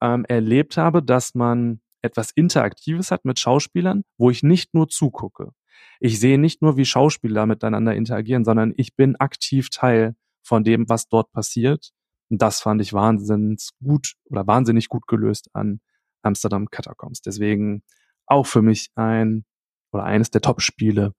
[0.00, 5.52] ähm, erlebt habe, dass man etwas Interaktives hat mit Schauspielern, wo ich nicht nur zugucke.
[5.98, 10.88] Ich sehe nicht nur, wie Schauspieler miteinander interagieren, sondern ich bin aktiv Teil von dem,
[10.88, 11.90] was dort passiert.
[12.30, 15.80] Und das fand ich wahnsinnig gut oder wahnsinnig gut gelöst an
[16.22, 17.20] Amsterdam Catacombs.
[17.20, 17.82] Deswegen
[18.26, 19.44] auch für mich ein
[19.92, 21.12] oder eines der Top-Spiele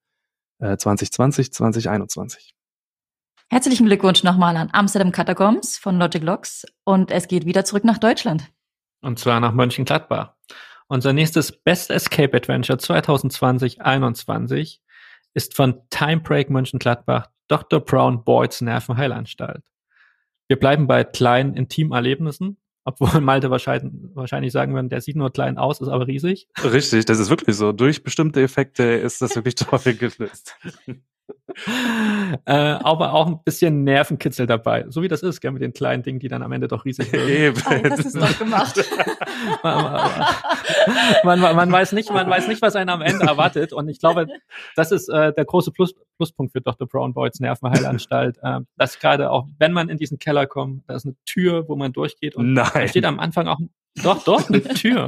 [0.59, 2.55] äh, 2020, 2021.
[3.49, 7.97] Herzlichen Glückwunsch nochmal an Amsterdam Catacombs von Logic Locks und es geht wieder zurück nach
[7.97, 8.49] Deutschland.
[9.01, 10.33] Und zwar nach Mönchengladbach.
[10.87, 14.79] Unser nächstes Best Escape Adventure 2020-21
[15.33, 17.81] ist von Time Break Mönchengladbach Dr.
[17.81, 19.63] Brown Boyds Nervenheilanstalt.
[20.47, 25.81] Wir bleiben bei kleinen Intimerlebnissen obwohl Malte wahrscheinlich, sagen würden, der sieht nur klein aus,
[25.81, 26.47] ist aber riesig.
[26.63, 27.71] Richtig, das ist wirklich so.
[27.71, 30.55] Durch bestimmte Effekte ist das wirklich toll gelöst.
[32.45, 34.85] äh, aber auch ein bisschen Nervenkitzel dabei.
[34.89, 37.11] So wie das ist, gell, mit den kleinen Dingen, die dann am Ende doch riesig
[37.13, 37.29] werden.
[37.29, 37.61] Eben.
[37.69, 38.83] Oh, das ist doch gemacht.
[41.23, 43.73] man, man, man, weiß nicht, man weiß nicht, was einen am Ende erwartet.
[43.73, 44.27] Und ich glaube,
[44.75, 46.87] das ist äh, der große Plus, Pluspunkt für Dr.
[46.87, 48.37] Brown Boyds Nervenheilanstalt.
[48.41, 51.75] Äh, dass gerade auch, wenn man in diesen Keller kommt, da ist eine Tür, wo
[51.75, 52.69] man durchgeht und Nein.
[52.73, 53.59] da steht am Anfang auch,
[54.01, 55.07] doch, doch, eine Tür.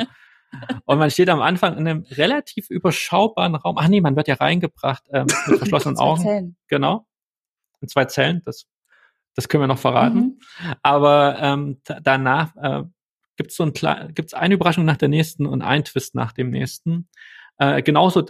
[0.85, 3.77] Und man steht am Anfang in einem relativ überschaubaren Raum.
[3.77, 6.21] Ach nee, man wird ja reingebracht ähm, mit verschlossenen Augen.
[6.21, 6.55] Zellen.
[6.67, 7.07] Genau.
[7.81, 8.41] In zwei Zellen.
[8.45, 8.65] Das,
[9.35, 10.17] das können wir noch verraten.
[10.17, 10.39] Mhm.
[10.81, 12.83] Aber ähm, danach äh,
[13.35, 16.49] gibt es so ein gibt's eine Überraschung nach der nächsten und ein Twist nach dem
[16.49, 17.09] nächsten.
[17.57, 18.23] Äh, genauso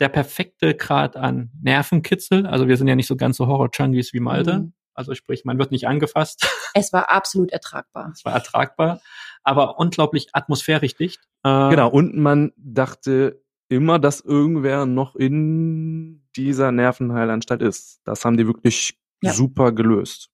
[0.00, 2.46] der perfekte Grad an Nervenkitzel.
[2.46, 4.58] Also wir sind ja nicht so ganz so Horror-Junkies wie Malte.
[4.58, 4.72] Mhm.
[4.98, 6.46] Also sprich, man wird nicht angefasst.
[6.74, 8.10] Es war absolut ertragbar.
[8.12, 9.00] Es war ertragbar,
[9.42, 11.20] aber unglaublich atmosphärisch dicht.
[11.42, 18.00] Äh, genau, und man dachte immer, dass irgendwer noch in dieser Nervenheilanstalt ist.
[18.04, 19.32] Das haben die wirklich ja.
[19.32, 20.28] super gelöst.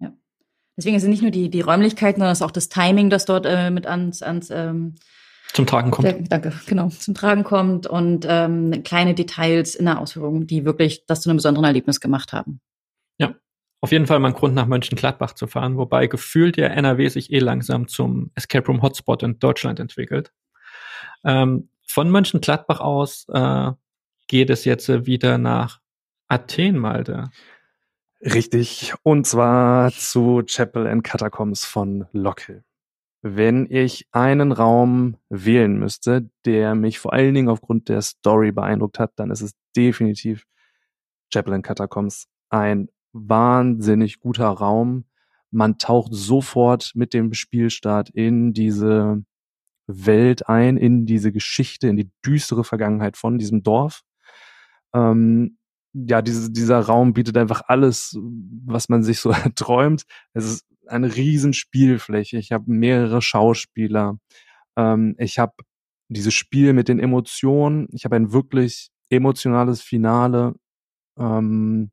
[0.00, 0.12] Ja.
[0.76, 3.44] Deswegen sind nicht nur die, die Räumlichkeiten, sondern es ist auch das Timing, das dort
[3.46, 4.94] äh, mit ans, ans ähm,
[5.52, 6.08] zum Tragen kommt.
[6.08, 11.04] Der, danke, genau, zum Tragen kommt und ähm, kleine Details in der Ausführung, die wirklich
[11.06, 12.60] das zu einem besonderen Erlebnis gemacht haben
[13.86, 17.32] auf jeden Fall mal ein Grund nach Mönchengladbach zu fahren, wobei gefühlt der NRW sich
[17.32, 20.32] eh langsam zum Escape Room Hotspot in Deutschland entwickelt.
[21.22, 23.70] Ähm, von Mönchengladbach aus äh,
[24.26, 25.78] geht es jetzt wieder nach
[26.26, 27.30] Athen, Malte.
[28.20, 32.64] Richtig, und zwar zu Chapel and Catacombs von Lockhill.
[33.22, 38.98] Wenn ich einen Raum wählen müsste, der mich vor allen Dingen aufgrund der Story beeindruckt
[38.98, 40.44] hat, dann ist es definitiv
[41.32, 42.26] Chapel and Catacombs.
[42.48, 45.04] Ein wahnsinnig guter Raum.
[45.50, 49.24] Man taucht sofort mit dem Spielstart in diese
[49.86, 54.02] Welt ein, in diese Geschichte, in die düstere Vergangenheit von diesem Dorf.
[54.94, 55.58] Ähm,
[55.92, 58.18] ja, diese, dieser Raum bietet einfach alles,
[58.66, 60.04] was man sich so träumt.
[60.34, 64.18] Es ist eine riesen Spielfläche, ich habe mehrere Schauspieler,
[64.76, 65.54] ähm, ich habe
[66.08, 70.54] dieses Spiel mit den Emotionen, ich habe ein wirklich emotionales Finale.
[71.18, 71.90] Ähm,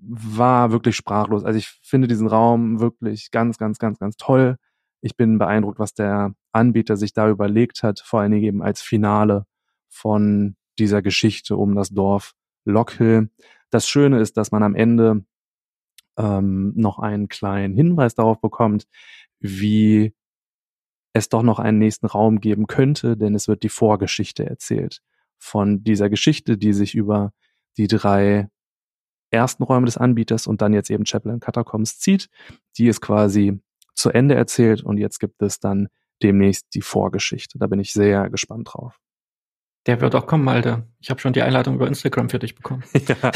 [0.00, 1.44] war wirklich sprachlos.
[1.44, 4.56] Also ich finde diesen Raum wirklich ganz, ganz, ganz, ganz toll.
[5.00, 8.80] Ich bin beeindruckt, was der Anbieter sich da überlegt hat, vor allen Dingen eben als
[8.80, 9.46] Finale
[9.88, 12.32] von dieser Geschichte um das Dorf
[12.64, 13.30] Lockhill.
[13.70, 15.24] Das Schöne ist, dass man am Ende
[16.16, 18.86] ähm, noch einen kleinen Hinweis darauf bekommt,
[19.38, 20.14] wie
[21.12, 25.02] es doch noch einen nächsten Raum geben könnte, denn es wird die Vorgeschichte erzählt
[25.38, 27.32] von dieser Geschichte, die sich über
[27.76, 28.48] die drei
[29.36, 32.28] ersten Räume des Anbieters und dann jetzt eben Chapel and Catacombs zieht.
[32.76, 33.60] Die ist quasi
[33.94, 35.88] zu Ende erzählt und jetzt gibt es dann
[36.22, 37.58] demnächst die Vorgeschichte.
[37.58, 38.98] Da bin ich sehr gespannt drauf.
[39.86, 40.84] Der wird auch kommen, Alter.
[40.98, 42.82] Ich habe schon die Einladung über Instagram für dich bekommen.
[43.08, 43.30] ja.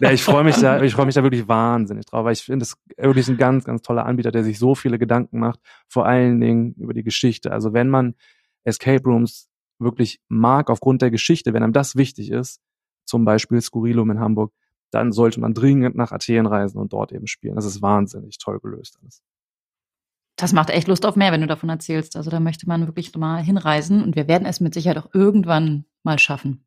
[0.00, 2.62] ja, ich freue mich da, ich freue mich da wirklich wahnsinnig drauf, weil ich finde
[2.62, 6.40] es wirklich ein ganz, ganz toller Anbieter, der sich so viele Gedanken macht, vor allen
[6.40, 7.50] Dingen über die Geschichte.
[7.50, 8.14] Also wenn man
[8.62, 9.48] Escape Rooms
[9.80, 12.60] wirklich mag aufgrund der Geschichte, wenn einem das wichtig ist,
[13.04, 14.52] zum Beispiel Skurrilum in Hamburg,
[14.90, 17.56] dann sollte man dringend nach Athen reisen und dort eben spielen.
[17.56, 19.22] Das ist wahnsinnig toll gelöst alles.
[20.36, 22.16] Das macht echt Lust auf mehr, wenn du davon erzählst.
[22.16, 25.84] Also da möchte man wirklich mal hinreisen und wir werden es mit Sicherheit auch irgendwann
[26.02, 26.64] mal schaffen.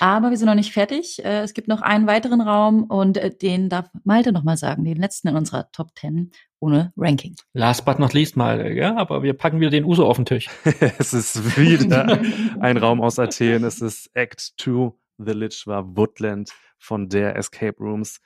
[0.00, 1.22] Aber wir sind noch nicht fertig.
[1.22, 4.84] Äh, es gibt noch einen weiteren Raum und äh, den darf Malte noch mal sagen,
[4.84, 7.36] den letzten in unserer Top 10 ohne Ranking.
[7.52, 10.48] Last but not least mal, ja, aber wir packen wieder den Uso auf den Tisch.
[10.98, 12.20] es ist wieder
[12.60, 13.64] ein Raum aus Athen.
[13.64, 18.20] Es ist Act 2, The Lichwa Woodland von der Escape Rooms.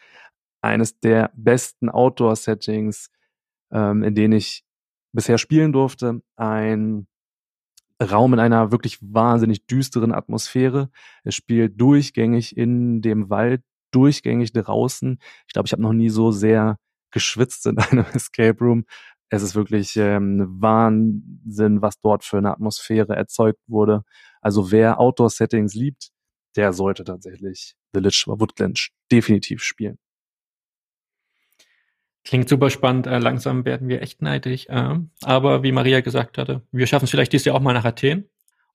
[0.63, 3.11] Eines der besten Outdoor-Settings,
[3.71, 4.65] ähm, in denen ich
[5.13, 6.23] bisher spielen durfte.
[6.37, 7.07] Ein
[8.03, 10.91] Raum in einer wirklich wahnsinnig düsteren Atmosphäre.
[11.25, 15.19] Es spielt durchgängig in dem Wald, durchgängig draußen.
[15.47, 16.79] Ich glaube, ich habe noch nie so sehr
[17.11, 18.85] geschwitzt in einem Escape Room.
[19.29, 24.03] Es ist wirklich ähm, Wahnsinn, was dort für eine Atmosphäre erzeugt wurde.
[24.41, 26.11] Also wer Outdoor-Settings liebt,
[26.57, 29.99] der sollte tatsächlich The Lich Woodland definitiv spielen.
[32.25, 33.07] Klingt super spannend.
[33.07, 34.67] Äh, langsam werden wir echt neidisch.
[34.69, 37.85] Äh, aber wie Maria gesagt hatte, wir schaffen es vielleicht dieses Jahr auch mal nach
[37.85, 38.29] Athen.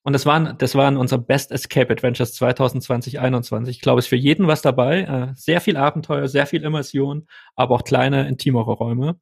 [0.04, 3.76] Und das waren, das waren unsere Best Escape Adventures 2020, 2021.
[3.76, 5.02] Ich glaube, es ist für jeden was dabei.
[5.02, 9.20] Äh, sehr viel Abenteuer, sehr viel Immersion, aber auch kleine, intimere Räume.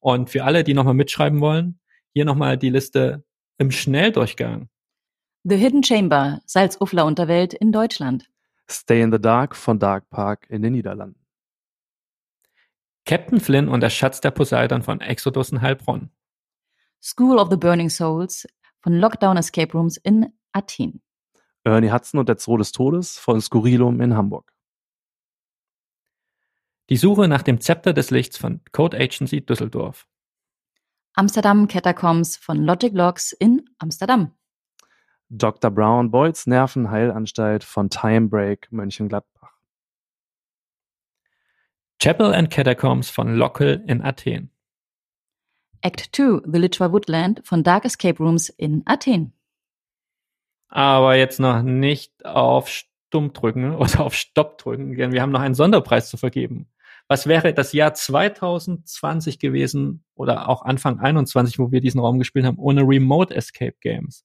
[0.00, 1.78] Und für alle, die nochmal mitschreiben wollen,
[2.12, 3.24] hier nochmal die Liste
[3.58, 4.68] im Schnelldurchgang.
[5.48, 8.28] The Hidden Chamber, Salzufler Unterwelt in Deutschland.
[8.68, 11.24] Stay in the Dark von Dark Park in den Niederlanden.
[13.04, 16.10] Captain Flynn und der Schatz der Poseidon von Exodus in Heilbronn.
[17.00, 18.48] School of the Burning Souls
[18.80, 21.00] von Lockdown Escape Rooms in Athen.
[21.62, 24.52] Ernie Hudson und der Zoo des Todes von Skurrilum in Hamburg.
[26.90, 30.08] Die Suche nach dem Zepter des Lichts von Code Agency Düsseldorf.
[31.12, 34.32] Amsterdam Catacombs von Logic Logs in Amsterdam.
[35.28, 35.70] Dr.
[35.70, 39.52] Brown Boyds Nervenheilanstalt von Time Break Mönchengladbach.
[42.00, 44.50] Chapel and Catacombs von Lockel in Athen.
[45.80, 49.32] Act 2, The Lichwa Woodland von Dark Escape Rooms in Athen.
[50.68, 55.40] Aber jetzt noch nicht auf Stumm drücken oder auf Stopp drücken, denn wir haben noch
[55.40, 56.68] einen Sonderpreis zu vergeben.
[57.08, 62.46] Was wäre das Jahr 2020 gewesen oder auch Anfang 21, wo wir diesen Raum gespielt
[62.46, 64.24] haben, ohne Remote Escape Games?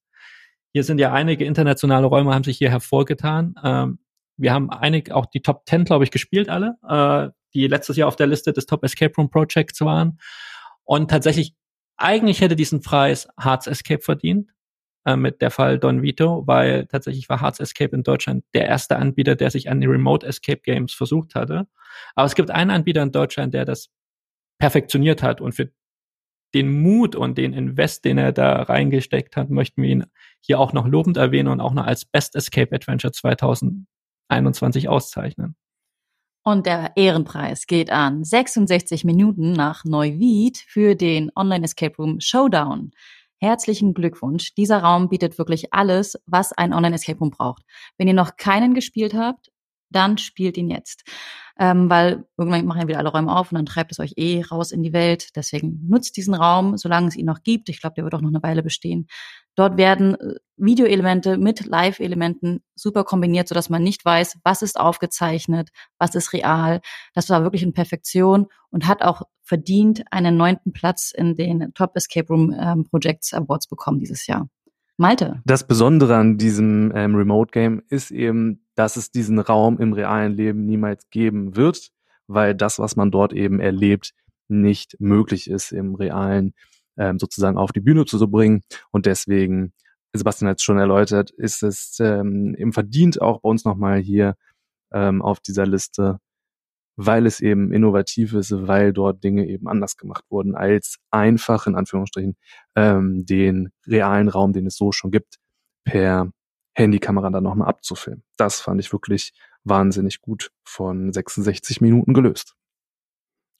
[0.74, 3.56] Hier sind ja einige internationale Räume, haben sich hier hervorgetan.
[3.64, 4.00] Ähm,
[4.38, 6.78] wir haben einige, auch die Top 10, glaube ich, gespielt alle.
[6.88, 10.20] Äh, die letztes Jahr auf der Liste des Top Escape Room Projects waren.
[10.84, 11.54] Und tatsächlich,
[11.98, 14.50] eigentlich hätte diesen Preis Hearts Escape verdient
[15.06, 18.96] äh, mit der Fall Don Vito, weil tatsächlich war Hearts Escape in Deutschland der erste
[18.96, 21.68] Anbieter, der sich an die Remote Escape Games versucht hatte.
[22.16, 23.90] Aber es gibt einen Anbieter in Deutschland, der das
[24.60, 25.72] perfektioniert hat und für
[26.54, 30.06] den Mut und den Invest, den er da reingesteckt hat, möchten wir ihn
[30.42, 35.56] hier auch noch lobend erwähnen und auch noch als Best Escape Adventure 2021 auszeichnen.
[36.44, 42.92] Und der Ehrenpreis geht an 66 Minuten nach Neuwied für den Online Escape Room Showdown.
[43.38, 44.56] Herzlichen Glückwunsch.
[44.56, 47.64] Dieser Raum bietet wirklich alles, was ein Online Escape Room braucht.
[47.98, 49.52] Wenn ihr noch keinen gespielt habt,
[49.92, 51.04] dann spielt ihn jetzt.
[51.62, 54.42] Ähm, weil irgendwann machen wir wieder alle Räume auf und dann treibt es euch eh
[54.42, 55.36] raus in die Welt.
[55.36, 57.70] Deswegen nutzt diesen Raum, solange es ihn noch gibt.
[57.70, 59.06] Ich glaube, der wird auch noch eine Weile bestehen.
[59.54, 65.70] Dort werden äh, Videoelemente mit Live-Elementen super kombiniert, sodass man nicht weiß, was ist aufgezeichnet,
[66.00, 66.82] was ist real.
[67.14, 71.92] Das war wirklich in Perfektion und hat auch verdient einen neunten Platz in den Top
[71.96, 74.50] Escape Room ähm, Projects Awards bekommen dieses Jahr.
[75.02, 75.42] Malte.
[75.46, 80.34] Das Besondere an diesem ähm, Remote Game ist eben, dass es diesen Raum im realen
[80.34, 81.90] Leben niemals geben wird,
[82.28, 84.14] weil das, was man dort eben erlebt,
[84.48, 86.54] nicht möglich ist, im realen
[86.98, 88.62] ähm, sozusagen auf die Bühne zu bringen.
[88.92, 89.74] Und deswegen,
[90.14, 94.36] Sebastian hat es schon erläutert, ist es ähm, eben verdient auch bei uns nochmal hier
[94.94, 96.20] ähm, auf dieser Liste,
[96.96, 101.76] weil es eben innovativ ist, weil dort Dinge eben anders gemacht wurden, als einfach in
[101.76, 102.36] Anführungsstrichen
[102.76, 105.38] ähm, den realen Raum, den es so schon gibt,
[105.84, 106.32] per
[106.74, 108.24] Handykamera dann nochmal abzufilmen.
[108.38, 112.56] Das fand ich wirklich wahnsinnig gut von 66 Minuten gelöst.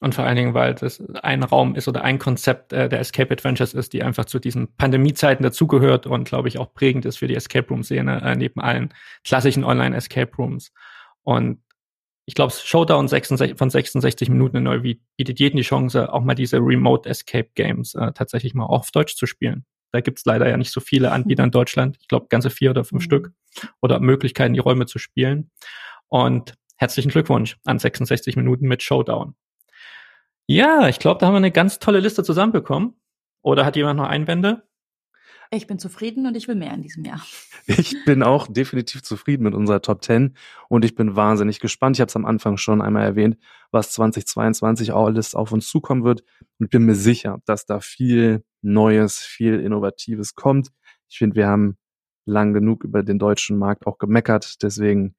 [0.00, 3.32] Und vor allen Dingen, weil das ein Raum ist oder ein Konzept äh, der Escape
[3.32, 7.28] Adventures ist, die einfach zu diesen Pandemiezeiten dazugehört und glaube ich auch prägend ist für
[7.28, 8.92] die Escape Room Szene äh, neben allen
[9.24, 10.72] klassischen Online Escape Rooms.
[11.22, 11.62] Und
[12.24, 14.80] ich glaube, Showdown 66, von 66 Minuten neu
[15.16, 19.16] bietet jedem die Chance, auch mal diese Remote Escape Games äh, tatsächlich mal auf Deutsch
[19.16, 19.64] zu spielen.
[19.92, 21.98] Da gibt's leider ja nicht so viele Anbieter in Deutschland.
[22.00, 23.04] Ich glaube, ganze vier oder fünf mhm.
[23.04, 23.32] Stück
[23.80, 25.50] oder Möglichkeiten, die Räume zu spielen.
[26.08, 29.34] Und herzlichen Glückwunsch an 66 Minuten mit Showdown.
[30.46, 32.94] Ja, ich glaube, da haben wir eine ganz tolle Liste zusammenbekommen.
[33.42, 34.62] Oder hat jemand noch Einwände?
[35.54, 37.22] Ich bin zufrieden und ich will mehr in diesem Jahr.
[37.66, 40.34] Ich bin auch definitiv zufrieden mit unserer Top 10
[40.68, 41.96] und ich bin wahnsinnig gespannt.
[41.96, 43.36] Ich habe es am Anfang schon einmal erwähnt,
[43.70, 46.24] was 2022 auch alles auf uns zukommen wird
[46.58, 50.70] und bin mir sicher, dass da viel Neues, viel Innovatives kommt.
[51.10, 51.76] Ich finde, wir haben
[52.24, 55.14] lang genug über den deutschen Markt auch gemeckert, deswegen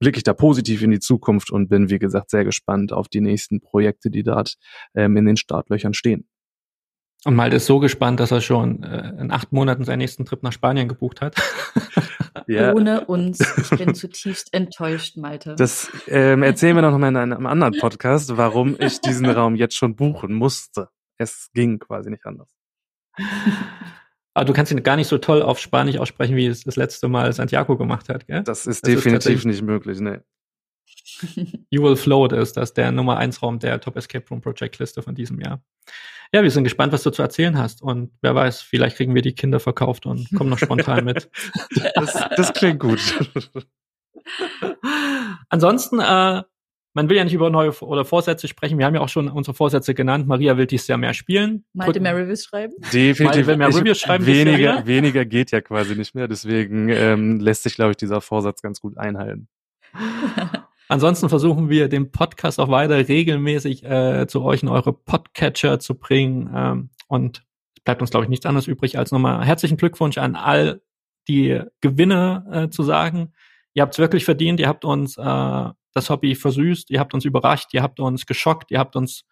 [0.00, 3.20] blicke ich da positiv in die Zukunft und bin, wie gesagt, sehr gespannt auf die
[3.20, 4.56] nächsten Projekte, die dort
[4.94, 6.26] ähm, in den Startlöchern stehen.
[7.24, 10.42] Und Malte ist so gespannt, dass er schon äh, in acht Monaten seinen nächsten Trip
[10.42, 11.36] nach Spanien gebucht hat.
[12.46, 12.72] ja.
[12.72, 13.40] Ohne uns.
[13.58, 15.54] Ich bin zutiefst enttäuscht, Malte.
[15.54, 19.76] Das ähm, erzählen wir noch mal in einem anderen Podcast, warum ich diesen Raum jetzt
[19.76, 20.88] schon buchen musste.
[21.18, 22.48] Es ging quasi nicht anders.
[24.32, 27.08] Aber du kannst ihn gar nicht so toll auf Spanisch aussprechen, wie es das letzte
[27.08, 28.42] Mal Santiago gemacht hat, gell?
[28.42, 30.24] Das ist das definitiv ist nicht möglich, ne.
[31.70, 35.02] You Will Float ist das der Nummer 1 Raum der Top Escape Room Project Liste
[35.02, 35.62] von diesem Jahr.
[36.32, 37.82] Ja, wir sind gespannt, was du zu erzählen hast.
[37.82, 41.30] Und wer weiß, vielleicht kriegen wir die Kinder verkauft und kommen noch spontan mit.
[41.94, 43.00] Das, das klingt gut.
[45.48, 46.42] Ansonsten, äh,
[46.94, 48.78] man will ja nicht über neue oder Vorsätze sprechen.
[48.78, 50.26] Wir haben ja auch schon unsere Vorsätze genannt.
[50.26, 51.64] Maria will dies Jahr mehr spielen.
[51.72, 52.74] Malte mehr Reviews schreiben?
[52.92, 53.24] Definitiv.
[53.24, 54.26] Malte will mehr Reviews schreiben.
[54.26, 56.28] Weniger, weniger geht ja quasi nicht mehr.
[56.28, 59.48] Deswegen ähm, lässt sich, glaube ich, dieser Vorsatz ganz gut einhalten.
[60.90, 65.94] Ansonsten versuchen wir, den Podcast auch weiter regelmäßig äh, zu euch in eure Podcatcher zu
[65.94, 66.50] bringen.
[66.52, 67.44] Ähm, und
[67.76, 70.82] es bleibt uns, glaube ich, nichts anderes übrig, als nochmal herzlichen Glückwunsch an all
[71.28, 73.32] die Gewinne äh, zu sagen.
[73.72, 77.24] Ihr habt es wirklich verdient, ihr habt uns äh, das Hobby versüßt, ihr habt uns
[77.24, 79.24] überrascht, ihr habt uns geschockt, ihr habt uns,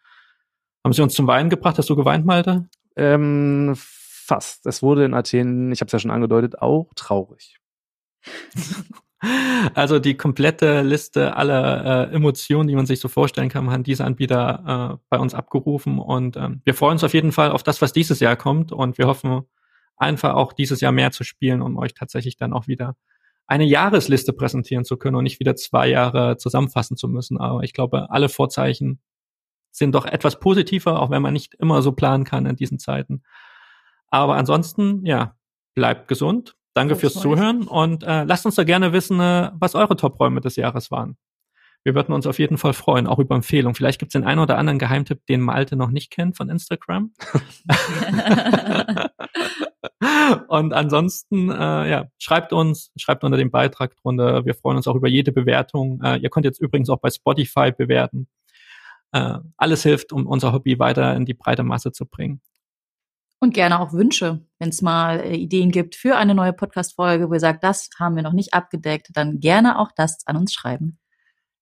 [0.84, 1.76] haben sie uns zum Weinen gebracht?
[1.76, 2.68] Hast du geweint, Malte?
[2.94, 4.64] Ähm, fast.
[4.64, 7.58] Es wurde in Athen, ich habe es ja schon angedeutet, auch traurig.
[9.74, 14.04] Also die komplette Liste aller äh, Emotionen, die man sich so vorstellen kann, haben diese
[14.04, 15.98] Anbieter äh, bei uns abgerufen.
[15.98, 18.70] Und ähm, wir freuen uns auf jeden Fall auf das, was dieses Jahr kommt.
[18.70, 19.42] Und wir hoffen
[19.96, 22.96] einfach auch dieses Jahr mehr zu spielen, um euch tatsächlich dann auch wieder
[23.48, 27.38] eine Jahresliste präsentieren zu können und nicht wieder zwei Jahre zusammenfassen zu müssen.
[27.38, 29.00] Aber ich glaube, alle Vorzeichen
[29.70, 33.22] sind doch etwas positiver, auch wenn man nicht immer so planen kann in diesen Zeiten.
[34.10, 35.34] Aber ansonsten, ja,
[35.74, 39.96] bleibt gesund, Danke fürs Zuhören und äh, lasst uns da gerne wissen, äh, was eure
[39.96, 41.16] Top-Räume des Jahres waren.
[41.84, 43.74] Wir würden uns auf jeden Fall freuen, auch über Empfehlungen.
[43.74, 47.12] Vielleicht gibt es den einen oder anderen Geheimtipp, den Malte noch nicht kennt von Instagram.
[50.48, 54.44] und ansonsten, äh, ja, schreibt uns, schreibt unter dem Beitrag drunter.
[54.44, 56.02] Wir freuen uns auch über jede Bewertung.
[56.02, 58.28] Äh, ihr könnt jetzt übrigens auch bei Spotify bewerten.
[59.12, 62.42] Äh, alles hilft, um unser Hobby weiter in die breite Masse zu bringen
[63.40, 67.34] und gerne auch Wünsche, wenn es mal äh, Ideen gibt für eine neue Podcast-Folge, wo
[67.34, 70.98] ihr sagt, das haben wir noch nicht abgedeckt, dann gerne auch das an uns schreiben.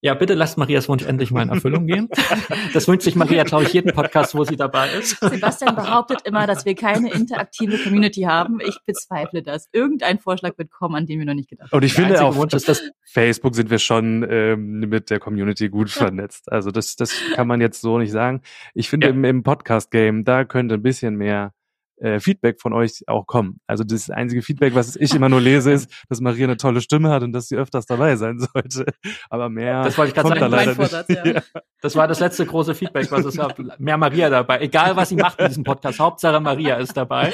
[0.03, 2.09] Ja, bitte lasst Marias Wunsch endlich mal in Erfüllung gehen.
[2.73, 5.19] Das wünscht sich Maria, glaube ich, jeden Podcast, wo sie dabei ist.
[5.21, 8.61] Sebastian behauptet immer, dass wir keine interaktive Community haben.
[8.61, 9.69] Ich bezweifle das.
[9.73, 11.77] Irgendein Vorschlag wird kommen, an den wir noch nicht gedacht haben.
[11.77, 15.71] Und ich finde auch, Wunsch ist, dass Facebook sind wir schon ähm, mit der Community
[15.71, 16.53] gut vernetzt.
[16.53, 18.43] Also das, das kann man jetzt so nicht sagen.
[18.75, 19.13] Ich finde ja.
[19.13, 21.53] im, im Podcast-Game, da könnte ein bisschen mehr
[21.99, 23.61] äh, Feedback von euch auch kommen.
[23.67, 27.11] Also das einzige Feedback, was ich immer nur lese, ist, dass Maria eine tolle Stimme
[27.11, 28.87] hat und dass sie öfters dabei sein sollte.
[29.31, 31.27] Aber mehr das wollte ich gerade sagen, da leider Vorsatz, nicht.
[31.27, 31.43] Ja.
[31.81, 33.59] Das war das letzte große Feedback, was es gab.
[33.79, 34.61] Mehr Maria dabei.
[34.61, 36.01] Egal, was sie macht in diesem Podcast.
[36.01, 37.33] Hauptsache Maria ist dabei.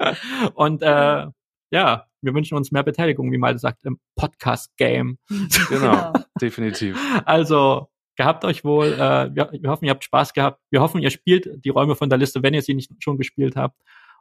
[0.00, 0.14] Ja.
[0.54, 1.26] Und äh,
[1.70, 5.18] ja, wir wünschen uns mehr Beteiligung, wie Malte sagt, im Podcast-Game.
[5.68, 6.98] Genau, definitiv.
[7.24, 7.88] Also
[8.18, 8.94] Gehabt euch wohl.
[8.94, 10.60] Äh, wir, wir hoffen, ihr habt Spaß gehabt.
[10.70, 13.54] Wir hoffen, ihr spielt die Räume von der Liste, wenn ihr sie nicht schon gespielt
[13.54, 13.78] habt.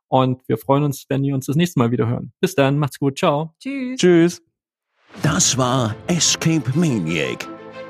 [0.08, 2.32] Und wir freuen uns, wenn ihr uns das nächste Mal wieder hören.
[2.40, 3.18] Bis dann, macht's gut.
[3.18, 3.56] Ciao.
[3.60, 4.00] Tschüss.
[4.00, 4.44] Tschüss.
[5.24, 7.48] Das war Escape Maniac,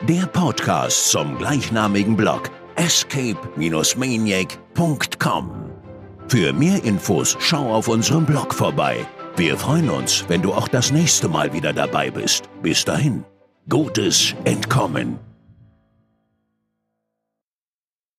[0.08, 5.52] der Podcast zum gleichnamigen Blog escape-maniac.com.
[6.30, 9.06] Für mehr Infos schau auf unserem Blog vorbei.
[9.36, 12.46] Wir freuen uns, wenn du auch das nächste Mal wieder dabei bist.
[12.62, 13.26] Bis dahin,
[13.68, 15.20] gutes Entkommen.